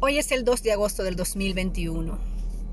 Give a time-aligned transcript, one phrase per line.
[0.00, 2.20] Hoy es el 2 de agosto del 2021.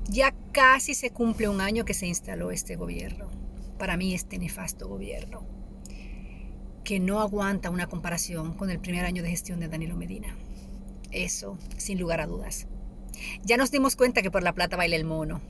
[0.08, 3.28] Ya casi se cumple un año que se instaló este gobierno.
[3.80, 5.44] Para mí este nefasto gobierno,
[6.84, 10.36] que no aguanta una comparación con el primer año de gestión de Danilo Medina.
[11.10, 12.68] Eso, sin lugar a dudas.
[13.42, 15.40] Ya nos dimos cuenta que por la plata baila el mono.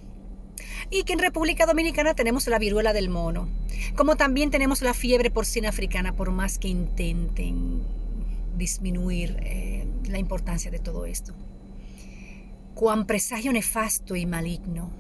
[0.89, 3.51] Y que en República Dominicana tenemos la viruela del mono.
[3.95, 7.83] Como también tenemos la fiebre porcina africana, por más que intenten
[8.57, 11.35] disminuir eh, la importancia de todo esto
[12.77, 14.91] cuán presagio nefasto y maligno.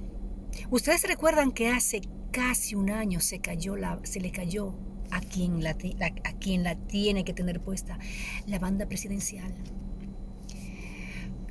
[0.70, 2.00] Ustedes recuerdan que hace
[2.32, 4.74] casi un año se, cayó se le cayó
[5.10, 5.76] a quien, la,
[6.24, 7.98] a quien la tiene que tener puesta,
[8.46, 9.54] la banda presidencial.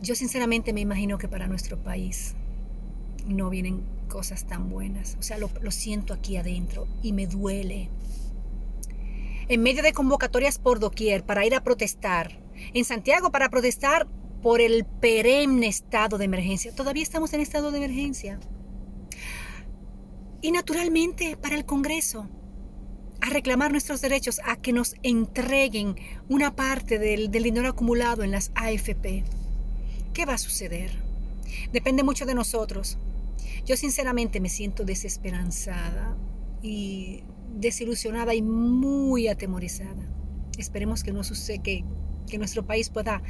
[0.02, 2.34] Yo sinceramente me imagino que para nuestro país
[3.28, 5.18] no vienen cosas tan buenas.
[5.20, 7.92] O sea, lo, lo siento aquí adentro y me duele.
[9.48, 12.40] En medio de convocatorias por doquier para ir a protestar,
[12.74, 14.08] en Santiago para protestar
[14.45, 16.71] por el perenne estado de emergencia.
[16.71, 18.40] Todavía estamos en estado de emergencia.
[20.40, 22.29] Y naturalmente para el Congreso,
[23.21, 25.96] a reclamar nuestros derechos, a que nos entreguen
[26.29, 29.24] una parte del, dinero acumulado en las AFP.
[30.13, 30.91] ¿Qué va a suceder?
[31.74, 32.99] Depende mucho de nosotros.
[33.65, 36.15] Yo sinceramente me siento desesperanzada
[36.62, 37.24] y
[37.55, 40.07] desilusionada y muy atemorizada.
[40.59, 41.63] Esperemos que no suceda,
[42.26, 43.21] que nuestro país pueda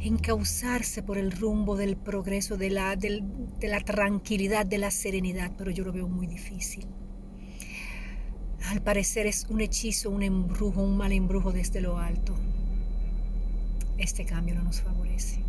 [0.00, 3.22] encauzarse por el rumbo del progreso, de la, de
[3.62, 6.86] la tranquilidad, de la serenidad, pero yo lo veo muy difícil.
[8.66, 12.36] Al parecer es un hechizo, un embrujo, un mal embrujo desde lo alto.
[13.98, 15.42] Este cambio no nos favorece.